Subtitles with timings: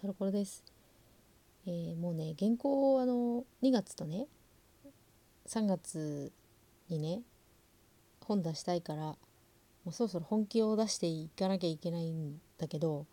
[0.00, 0.64] タロコロです、
[1.66, 4.28] えーもうね原稿をあの2月とね
[5.46, 6.32] 3月
[6.88, 7.20] にね
[8.24, 9.18] 本出したいからも
[9.88, 13.04] うそろそろ本気を出していかなきゃいけないんだけど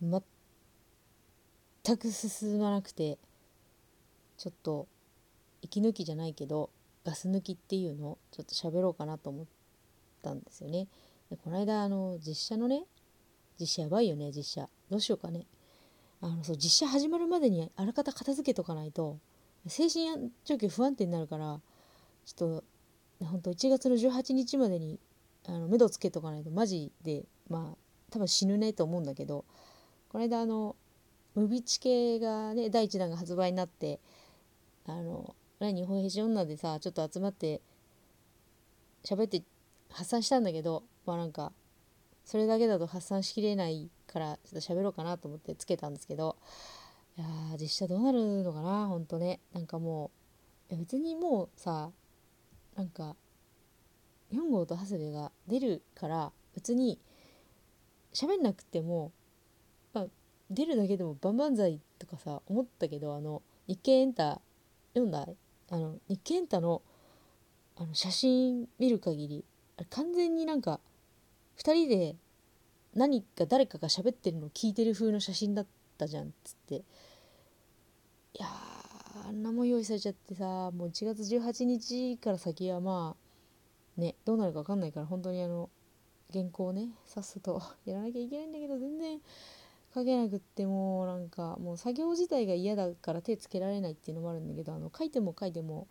[0.00, 3.18] 全く進まなくて
[4.36, 4.88] ちょっと
[5.60, 6.70] 息抜きじゃないけど
[7.04, 9.46] ガス抜きっていうのをちょっと喋ろうかなと思っ
[10.22, 10.88] たんですよね。
[11.30, 12.82] でこの間あの実写のね
[13.60, 14.68] 実写やばいよね実写。
[14.90, 15.46] どうしようかね。
[16.22, 19.18] あのそう実写始まるまでにあらかた片付けとかないと
[19.66, 21.60] 精神状況不安定になるから
[22.24, 22.64] ちょっと
[23.24, 25.00] 本当1月の18日までに
[25.46, 27.76] あの目処つけとかないとマジでまあ
[28.10, 29.44] 多分死ぬねと思うんだけど
[30.08, 30.76] この間あの
[31.34, 33.98] ムビチケがね第1弾が発売になって
[34.86, 37.60] あの何日本平女でさちょっと集まって
[39.04, 39.42] 喋って
[39.90, 41.52] 発散したんだけどまあなんか
[42.24, 46.36] それだけだと発散しきれないからちょっと喋ろうかなと思ってつけたんですけど
[47.16, 47.26] いや
[47.60, 49.40] 実写どうなるのかなほんとね。
[49.52, 50.10] なんかも
[50.70, 51.90] う別にもうさ
[52.74, 53.16] なんか
[54.30, 56.98] 日本語と長谷部が出るから別に
[58.14, 59.12] 喋んなくても、
[59.92, 60.06] まあ、
[60.50, 64.40] 出るだけでも万々歳とかさ思ったけどあの日経エンタ
[64.94, 65.26] 読んだ？
[65.70, 66.82] あの日経エンタの
[67.76, 69.44] あの写真見る限り
[69.76, 70.80] あれ完全になんか
[71.58, 72.16] 2人で
[72.94, 75.66] 何か誰かが喋ってるのを聞いてる風の写真だっ
[75.98, 76.74] たじゃんっつって。
[76.74, 76.80] い
[78.40, 78.46] や
[79.26, 83.14] あんなもん用意されちゃってさもう1月18日から先はま
[83.96, 85.68] あねどうなるか分かんないから本当にあの
[86.32, 89.18] 原稿をねさっさとやらなきゃいけないんだけど全然
[89.94, 95.86] 書けなくってもうなんかもう作業自体が嫌だから手つけられないっていうのもあるんだけどあの書いても書いても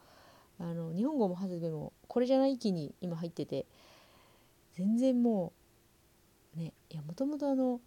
[0.60, 3.66] あの日本語もハズベもこれじゃない域に今入ってて
[4.74, 5.61] 全然もう
[6.56, 7.80] ねいやもともとあの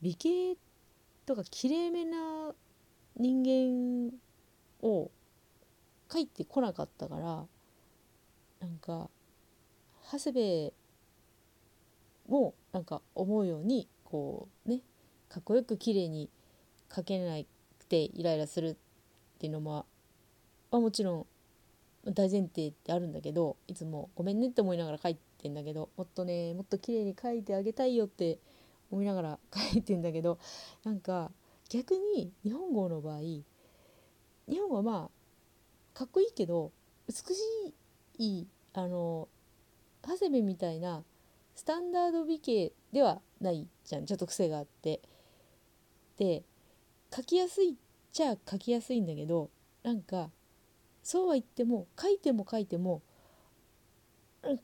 [0.00, 0.56] 美形
[1.26, 2.52] とかきれいめな
[3.16, 4.12] 人間
[4.86, 5.10] を
[6.12, 7.44] 書いてこなかったから
[8.60, 9.08] なんか
[10.10, 10.72] 長谷部
[12.28, 14.80] もなんか思うようにこうね
[15.28, 16.28] かっこよく綺麗に
[16.90, 17.36] 描けな
[17.78, 18.76] くてイライラするっ
[19.38, 19.86] ていうのも、
[20.70, 21.26] まあ、もちろん
[22.12, 28.38] 大前提ってあるんだけどいつもごめんねって思いながら書いててんだけどもっとねもっと綺麗に書いてあげたいよって
[28.90, 29.38] 思いながら
[29.72, 30.38] 書いてんだけど
[30.84, 31.30] なんか
[31.68, 33.44] 逆に日本語の場合日
[34.48, 35.10] 本語はま
[35.94, 36.72] あかっこいいけど
[37.08, 37.74] 美し
[38.18, 39.28] いあの
[40.02, 41.02] 長谷部みたいな
[41.54, 45.00] スタンダード美形ではないじゃんちょっと癖があって。
[46.18, 46.44] で
[47.14, 47.72] 書きやすいっ
[48.12, 49.50] ちゃ書きやすいんだけど
[49.82, 50.30] なんか
[51.02, 53.02] そうは言っても書いても書いても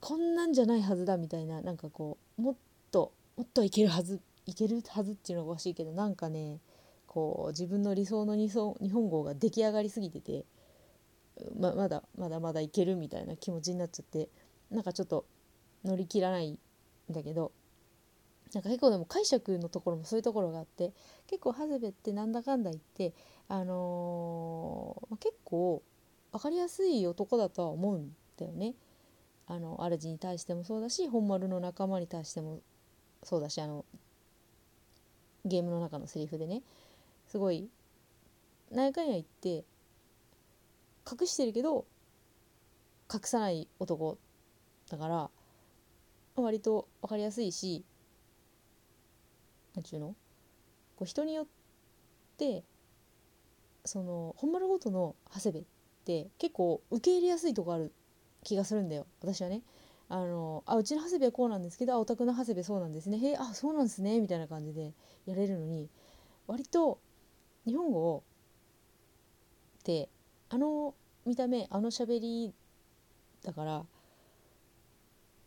[0.01, 2.55] こんなんじゃないはずだみたいななんかこうもっ
[2.91, 6.59] ともっといけるはずいけるはずっていうのがおかしいけどなんかね
[7.07, 10.45] こう自分の理想の日本語が出来上がりすぎてて
[11.59, 14.29] ままだまだまだいけるみたいな気持ちになっちゃって
[14.71, 15.25] なんかちょっと
[15.85, 16.59] 乗り切らないん
[17.11, 17.53] だけど
[18.53, 20.93] なんか結構でも解釈のところもそういうところがあって
[21.27, 23.13] 結構ハズベってなんだかんだ言って
[23.49, 25.83] あのー、結構
[26.33, 28.75] 分かりやすい男だとは思うんだよね。
[29.49, 32.61] あの主に対してもそうだし本丸の仲間に対しても
[33.23, 33.85] そうだしあの
[35.45, 36.63] ゲームの中のセリフでね
[37.27, 37.69] すごい
[38.71, 39.65] 何やかんや言って
[41.11, 41.87] 隠してるけど
[43.13, 44.19] 隠さない男
[44.91, 45.31] だから
[46.37, 47.85] 割と分かりやすいし
[49.75, 50.09] 何ちゅうの？
[50.97, 51.47] こう人によっ
[52.37, 52.65] て
[53.85, 55.63] その本丸ごとの長谷部っ
[56.05, 57.93] て結構受け入れやすいとこある
[58.45, 59.07] 気がするんだよ。
[59.21, 59.63] 私はね。
[60.11, 63.19] あのあうちの長谷部はこうなんですけどあお宅の長谷部そうなんですね。
[63.19, 64.21] へえあそうなんですね。
[64.21, 64.95] みたいな感じで
[65.27, 65.91] やれるのに
[66.47, 66.99] 割と
[67.67, 68.23] 日本語
[69.81, 70.09] って
[70.49, 70.95] あの
[71.27, 72.55] 見た目あの喋り
[73.45, 73.85] だから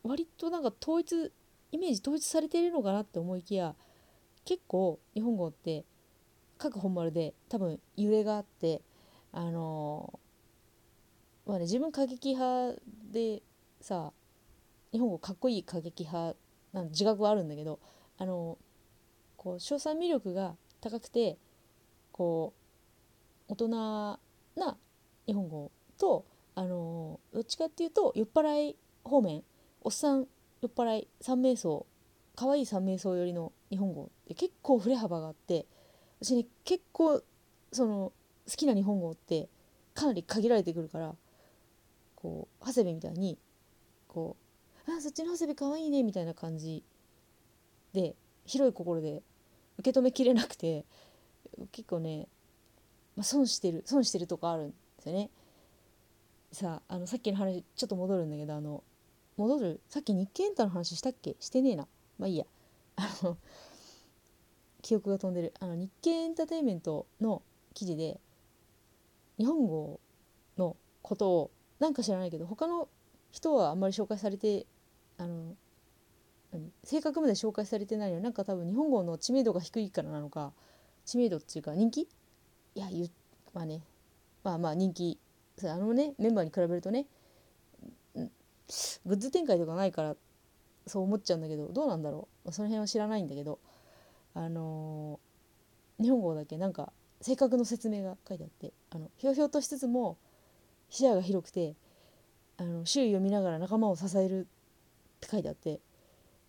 [0.03, 1.31] 割となんか統一
[1.71, 3.75] イメージ統一されてるのかなって思いきや
[4.45, 5.85] 結構日本語って
[6.57, 8.81] 各本丸で多分揺れがあって
[9.31, 10.19] あの
[11.45, 12.79] まあね自分過激派
[13.11, 13.41] で
[13.79, 14.11] さ
[14.91, 16.35] 日本語かっこいい過激派
[16.73, 17.79] なん自覚はあるんだけど
[18.17, 18.57] あの
[19.37, 21.37] こう賞賛魅力が高くて
[22.11, 22.53] こ
[23.49, 24.19] う大人な
[25.25, 29.43] 日本語とあのどっちかっていうと酔っ払い方面
[29.81, 30.27] おっさん
[30.61, 31.85] 酔っ払い三名層
[32.35, 35.65] 可愛い三名層寄りの日本語って結構振れ幅があって
[36.21, 37.21] 私ね結構
[37.71, 38.11] その
[38.49, 39.49] 好きな日本語って
[39.93, 41.15] かなり限られてくるから
[42.21, 43.37] こう長谷部みたいに
[44.07, 44.35] こ
[44.87, 46.83] う「あそっちの長谷部かわいいね」みたいな感じ
[47.93, 48.15] で
[48.45, 49.23] 広い心で
[49.79, 50.85] 受け止めきれなくて
[51.71, 52.27] 結構ね、
[53.15, 55.29] まあ、損してる損してるとこあるんですよね。
[56.51, 58.83] さああのさっきの話ちょっと戻るんだけどあの
[59.37, 61.35] 戻るさっき日経エンタの話したっけ？
[61.39, 61.87] してねえな。
[62.19, 62.45] まあいいや。
[62.97, 63.37] あの
[64.81, 65.53] 記憶が飛んでる。
[65.59, 67.41] あの日経エンターテインメントの
[67.73, 68.19] 記事で
[69.37, 69.99] 日本語
[70.57, 71.51] のことを
[71.81, 72.87] なんか知らないけど他の
[73.31, 74.65] 人はあんまり紹介されて
[75.17, 75.55] あの
[76.83, 80.53] 正確まで紹介されてないのになんか多分日本語の知名度が低いからなのか
[81.05, 82.01] 知名度っていうか人気？
[82.01, 82.07] い
[82.75, 83.09] や言
[83.53, 83.81] まあね。
[84.43, 85.19] まあまあ人気。
[85.63, 87.05] あのねメンバーに比べるとね
[88.15, 88.29] グ
[89.13, 90.15] ッズ展開とかないから
[90.87, 93.59] そう思っちゃうんだけどどうなんだろう、まあ、その辺は知らないんだけど
[94.33, 100.17] あのー、日本語だけなんか正確の説明が書いてあってあのひょうひょうとしつつも
[100.91, 101.73] 視野が広くて
[102.57, 104.43] あの周囲を見ながら仲間を支えるっ
[105.19, 105.79] て書いてあって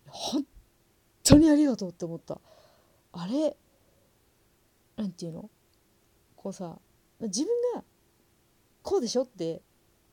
[0.07, 0.45] 本
[1.23, 2.39] 当にありがとうって思った。
[3.13, 3.55] あれ
[4.95, 5.49] なんていうの？
[6.35, 6.77] こうさ
[7.21, 7.83] 自分が
[8.83, 9.61] こうでしょって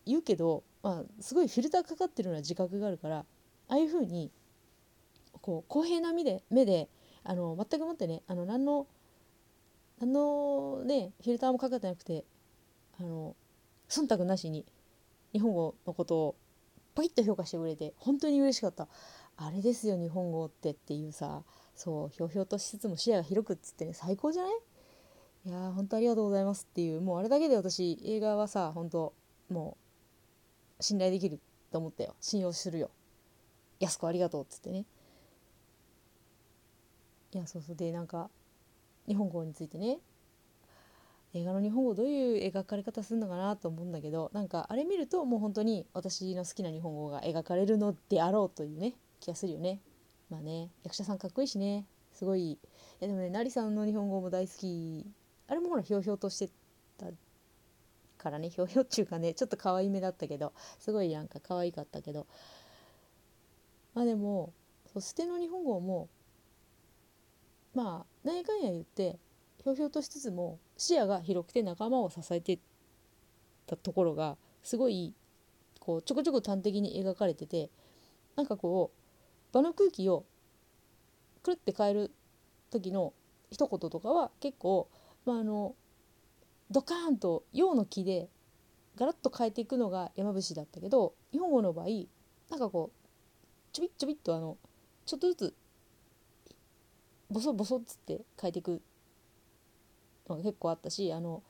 [0.06, 3.25] 言うけど、まあ、すごいフィルターかかってるような自覚があるからあ
[3.69, 4.31] あいうふうに
[5.41, 6.88] こう公平な目で目で
[7.25, 8.87] あの全くもってねあの何の
[9.99, 12.25] 何のねフィルターもかかってなくて
[13.00, 13.35] あの
[13.91, 14.65] 忖度なしに
[15.33, 16.37] 日本語のことを
[16.95, 18.89] パキッと評価してくれて本当に嬉しかった。
[19.37, 21.43] あれですよ日本語ってっていうさ
[21.75, 24.53] そうひょうひょうとしつつも視野が広くっつってね最高じゃない？
[25.47, 27.01] いやー本当ありがとうございますっていう。
[27.01, 29.15] もうあれだけで私映画はさ本当
[29.49, 29.79] も
[30.79, 31.41] う信頼できる
[31.73, 32.15] と思ったよ。
[32.21, 32.91] 信用するよ。
[33.79, 34.85] 安子ありがとうっつってね。
[37.33, 37.77] いやそうそう。
[37.77, 38.29] でなんか
[39.07, 39.99] 日本語についてね
[41.32, 49.81] 映画の日本語どういう描かれ方するのかなと思うんだけどなんかあれ見るともう本当に私の好きな日本語が描かれるのであろうというね気がするよね。
[50.29, 51.87] まあね役者さんかっこいいしね。
[52.12, 52.53] すごい。
[52.53, 52.59] い
[53.00, 55.06] やでもね成さんの日本語も大好き
[55.47, 56.53] あれもほらひょうひょうとして
[56.99, 57.06] た
[58.19, 62.26] からねひょうひょうっちゅうかねちょっと可愛めだったけどすごいなんか可愛かったけど。
[63.94, 64.53] まあでも
[64.93, 66.09] そう捨ての日本語も
[67.75, 69.19] まあ何やかんや言って
[69.62, 72.59] ひょうひょうとしつつも視野が広くて仲間を支えて
[73.67, 75.15] たところがすごい
[75.81, 77.71] こうちょこちょこ端的に描かれてて
[78.37, 80.25] なんかこう場の空気を
[81.43, 82.11] くるって変える
[82.71, 83.12] 時の
[83.51, 84.89] 一言とかは結構、
[85.27, 85.75] まあ、あの
[86.71, 88.29] ドカーンと陽の木で
[88.97, 91.87] ガラッと変えていくのが山伏だったけど日本語の場合
[92.49, 93.09] なんかこう
[93.73, 94.57] ちょびっちょびっとあの
[95.05, 95.55] ちょっとずつ
[97.31, 98.83] ボソボソっつって変えていく
[100.35, 101.43] のが結構あったしあの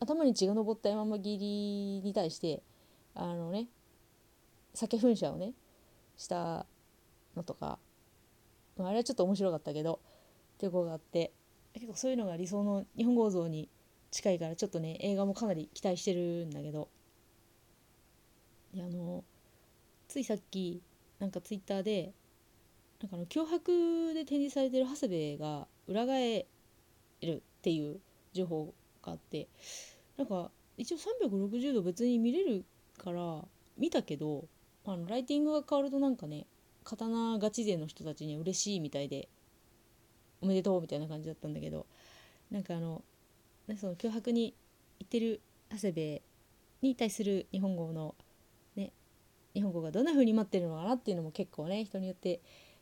[0.00, 2.62] 頭に血が上った山間切りに対して
[3.14, 3.68] あのね
[4.74, 5.52] 酒噴射をね
[6.16, 6.66] した
[7.36, 7.78] のとか、
[8.76, 10.00] まあ、あれはちょっと面白かったけど
[10.56, 11.32] っていうことがあって
[11.74, 13.68] 結構そういうのが理想の日本語像に
[14.10, 16.88] 近いからちょっとね映画もかなり期待してるんだけど。
[18.74, 19.22] いやあの
[20.08, 20.82] ついさっき
[21.20, 22.12] なんかツイッターで
[23.00, 26.46] なんかあの脅迫で展示されてる長谷部が裏返
[27.24, 28.00] るっていう
[28.32, 29.48] 情報があって
[30.16, 30.96] なんか一応
[31.28, 32.64] 360度別に見れる
[32.98, 33.44] から
[33.78, 34.46] 見たけど
[34.86, 36.46] あのライティングが変わるとなんかね
[36.84, 39.28] 刀ガチ勢の人たちには嬉しいみたいで
[40.42, 41.86] おめでとうみたいな感じだったんだけど
[42.50, 43.02] なんかあの
[43.78, 44.54] その脅迫に
[45.00, 45.40] 言ってる
[45.70, 46.22] 長谷部
[46.82, 48.14] に対する日本語の
[48.76, 48.92] ね
[49.54, 52.40] 日本語がどんな風に待ってるのかなっていうのも結構ね人によって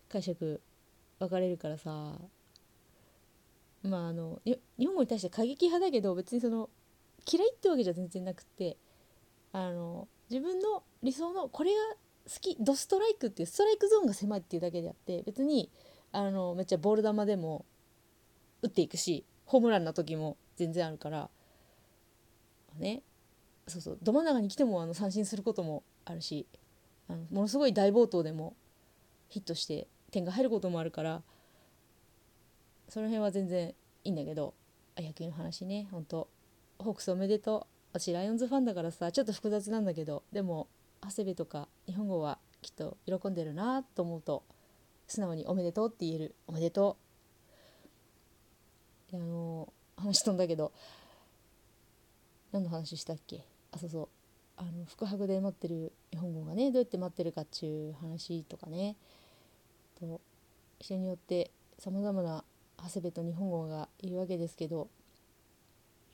[0.09, 0.61] 解釈
[1.21, 2.19] 分かれるからさ
[3.83, 6.71] まああの日本語に対して過激派だけど別にその
[7.31, 8.77] 嫌いってわけじゃ全然なくて
[9.53, 11.77] あの自分の理想のこれが
[12.27, 15.71] 好きドストライクっていうストライクゾーンが狭いっていうだけであって別に
[16.13, 17.65] あのめっちゃボール球でも
[18.63, 21.31] 打っていくしホームランの時も全然あるから
[22.79, 23.03] ね。
[23.67, 23.99] そうそう。
[24.03, 26.47] ど真ん中に来てもあの三振することもあるし
[27.09, 28.57] あのものすごい大暴投でも
[29.29, 31.23] ヒットして点が入ることもあるから
[32.93, 33.71] その辺は全然
[34.05, 34.53] いいんだけど
[34.99, 36.29] 野球の話ねほんと
[36.79, 37.99] ホークスおめでとう。
[37.99, 40.69] 私ライオンズファンだからさちょっと複雑なんだけどでも
[41.01, 44.43] 長谷部とか日本語はきっと喜んでるなと思うと
[45.07, 46.35] 素直におめでとうって言える。
[46.47, 46.99] おめでと
[49.11, 49.17] う。
[49.17, 50.71] あの話飛んだけど
[52.53, 53.47] 何の話したっけ？
[53.73, 54.09] あそうそう。
[54.59, 58.97] あの福博で待ってる日本語がねどうやって待ってるかっちゅう話とかね。
[59.99, 60.21] と
[60.79, 62.45] 人によってさまざまな
[62.79, 64.89] 長谷部と日本語がいるわけですけど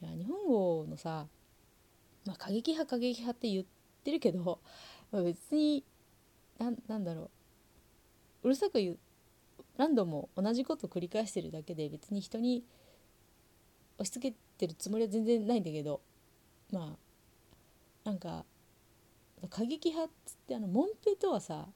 [0.02, 1.26] いや日本語のさ、
[2.24, 3.64] まあ、過激派過激派って言っ
[4.04, 4.60] てるけど、
[5.10, 5.84] まあ、別に
[6.58, 7.30] なんだろう。
[8.44, 8.98] うるさく言う
[9.76, 12.64] 何度も同じこと繰り返してるだけで別に人に
[13.98, 16.00] 押し付けてるつもりは全然ないんだけど
[16.72, 16.96] ま
[18.04, 18.44] あなんか
[19.50, 21.66] 過激派っつってあのモンペとはさ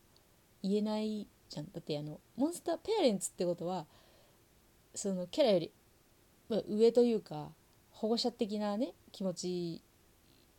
[0.62, 1.66] 言えないじゃん。
[1.66, 3.86] だってあのモンスターペアレンツってことは
[4.94, 5.72] そのキャラより、
[6.48, 7.50] まあ、上というか
[7.90, 9.82] 保護者的なね気持ち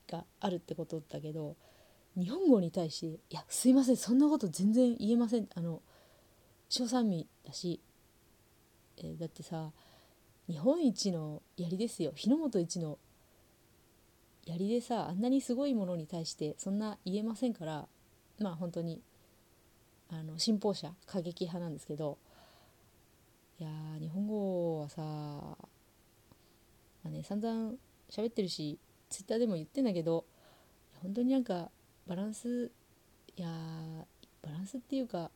[0.09, 1.55] があるってことだけど
[2.15, 5.81] 日本語に対して「いやすいませんそんなこと全然言えません」あの
[6.69, 7.79] 小三味だし、
[8.97, 9.71] えー、だってさ
[10.47, 12.11] 日本一の槍ですよ。
[12.15, 12.99] 日の本一の
[14.45, 17.87] 槍でさあんなにすごいものに対してそんな言えませんから
[18.39, 19.01] まあ本当に
[20.09, 22.17] あの信奉者過激派なんですけど
[23.59, 23.69] いや
[23.99, 25.57] 日本語はさま
[27.05, 27.73] あね散々
[28.09, 28.79] 喋ってるし
[29.09, 30.25] ツイッターでも言ってんだけど
[31.01, 31.69] 本当になんか
[32.07, 32.71] バランス
[33.35, 33.47] いや
[34.41, 35.31] バランスっていうか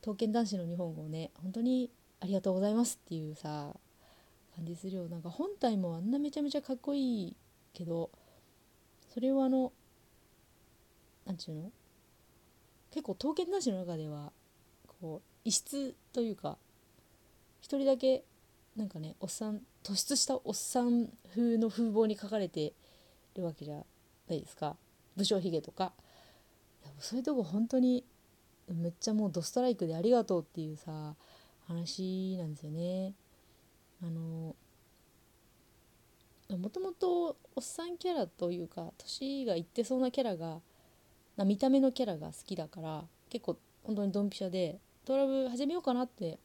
[0.00, 3.74] 刀剣男子の日本語をね本当にありがとうございますっていうさ
[4.56, 5.08] 感じするよ。
[5.08, 7.36] なんか本体もあんなめちゃめちゃかっこいい
[7.72, 8.10] けど
[9.14, 9.72] それをあの
[11.24, 11.70] 何て言うの？
[12.90, 14.32] 結構刀剣男子の中では
[15.00, 16.58] こう異質というか
[17.60, 18.24] 一人だけ
[18.76, 22.72] なんかねおっさん突出したおっさん風の風貌に書かれて
[23.36, 23.76] るわけじゃ
[24.28, 24.76] ないですか
[25.16, 25.92] 武将髭とか
[26.98, 28.04] そういうとこ本当に
[28.68, 31.14] めっちゃもうドストライクでありがとうっていうさ
[31.66, 33.14] 話なんですよね。
[34.02, 34.54] あの
[36.56, 40.60] もともとおっさんキャラというか年がいってそうなキャラが
[41.36, 46.38] な見た目のキャラが好きだから結構本当にドンピシャでトラブル始めようかなって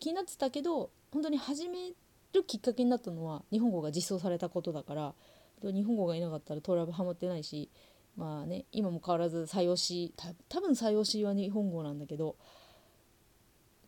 [0.00, 1.92] 気になってたけど本当に始め
[2.32, 5.14] るきっかけになったのは日本語が実装されたことだから
[5.62, 7.70] 日本語がいなかったらトラブハマってないし
[8.16, 10.14] まあね今も変わらず採用し
[10.48, 12.36] 多分採用しは日本語なんだけど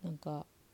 [0.02, 0.46] なんか